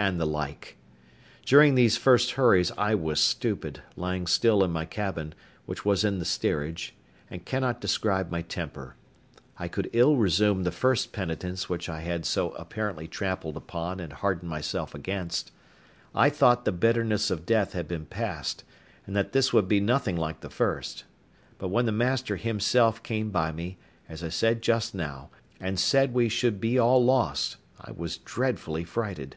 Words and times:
and 0.00 0.18
the 0.18 0.26
like. 0.26 0.78
During 1.44 1.74
these 1.74 1.96
first 1.98 2.32
hurries 2.32 2.72
I 2.76 2.94
was 2.96 3.20
stupid, 3.20 3.82
lying 3.96 4.26
still 4.26 4.64
in 4.64 4.72
my 4.72 4.84
cabin, 4.84 5.32
which 5.66 5.84
was 5.84 6.02
in 6.04 6.18
the 6.18 6.24
steerage, 6.24 6.96
and 7.30 7.44
cannot 7.44 7.80
describe 7.82 8.30
my 8.30 8.42
temper: 8.42 8.96
I 9.58 9.68
could 9.68 9.90
ill 9.92 10.16
resume 10.16 10.64
the 10.64 10.72
first 10.72 11.12
penitence 11.12 11.68
which 11.68 11.88
I 11.88 12.00
had 12.00 12.24
so 12.24 12.50
apparently 12.52 13.06
trampled 13.06 13.56
upon 13.56 14.00
and 14.00 14.14
hardened 14.14 14.48
myself 14.50 14.92
against: 14.94 15.52
I 16.14 16.30
thought 16.30 16.64
the 16.64 16.72
bitterness 16.72 17.30
of 17.30 17.46
death 17.46 17.74
had 17.74 17.86
been 17.86 18.06
past, 18.06 18.64
and 19.06 19.14
that 19.14 19.32
this 19.32 19.52
would 19.52 19.68
be 19.68 19.80
nothing 19.80 20.16
like 20.16 20.40
the 20.40 20.50
first; 20.50 21.04
but 21.58 21.68
when 21.68 21.84
the 21.86 21.92
master 21.92 22.34
himself 22.36 23.02
came 23.02 23.30
by 23.30 23.52
me, 23.52 23.78
as 24.08 24.24
I 24.24 24.30
said 24.30 24.62
just 24.62 24.94
now, 24.96 25.28
and 25.60 25.78
said 25.78 26.14
we 26.14 26.28
should 26.28 26.58
be 26.58 26.76
all 26.78 27.04
lost, 27.04 27.58
I 27.80 27.92
was 27.92 28.16
dreadfully 28.16 28.82
frighted. 28.82 29.36